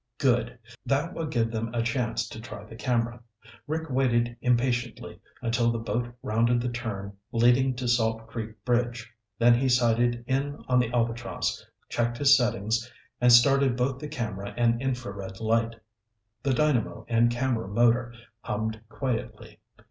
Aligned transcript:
Good! 0.17 0.57
That 0.83 1.13
would 1.13 1.29
give 1.29 1.51
them 1.51 1.71
a 1.75 1.83
chance 1.83 2.27
to 2.29 2.41
try 2.41 2.63
the 2.65 2.75
camera. 2.75 3.21
Rick 3.67 3.91
waited 3.91 4.35
impatiently 4.41 5.19
until 5.43 5.71
the 5.71 5.77
boat 5.77 6.11
rounded 6.23 6.59
the 6.59 6.69
turn 6.71 7.15
leading 7.31 7.75
to 7.75 7.87
Salt 7.87 8.25
Creek 8.25 8.55
Bridge, 8.65 9.13
then 9.37 9.53
he 9.53 9.69
sighted 9.69 10.23
in 10.27 10.55
on 10.67 10.79
the 10.79 10.91
Albatross, 10.91 11.63
checked 11.87 12.17
his 12.17 12.35
settings, 12.35 12.91
and 13.21 13.31
started 13.31 13.77
both 13.77 13.99
the 13.99 14.07
camera 14.07 14.55
and 14.57 14.81
infrared 14.81 15.39
light. 15.39 15.75
The 16.41 16.55
dynamo 16.55 17.05
and 17.07 17.29
camera 17.29 17.67
motor 17.67 18.11
hummed 18.39 18.81
quietly. 18.89 19.59